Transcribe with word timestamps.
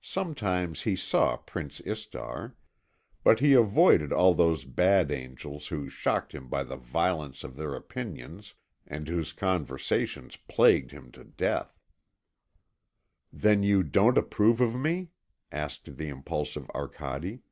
Sometimes 0.00 0.84
he 0.84 0.96
saw 0.96 1.36
Prince 1.36 1.80
Istar. 1.80 2.56
But 3.22 3.40
he 3.40 3.52
avoided 3.52 4.10
all 4.10 4.32
those 4.32 4.64
bad 4.64 5.10
angels 5.10 5.66
who 5.66 5.90
shocked 5.90 6.32
him 6.34 6.48
by 6.48 6.64
the 6.64 6.78
violence 6.78 7.44
of 7.44 7.56
their 7.56 7.74
opinions 7.74 8.54
and 8.86 9.06
whose 9.06 9.34
conversations 9.34 10.38
plagued 10.48 10.92
him 10.92 11.12
to 11.12 11.24
death. 11.24 11.78
"Then 13.30 13.62
you 13.62 13.82
don't 13.82 14.16
approve 14.16 14.62
of 14.62 14.74
me?" 14.74 15.10
asked 15.52 15.98
the 15.98 16.08
impulsive 16.08 16.70
Arcade. 16.70 17.42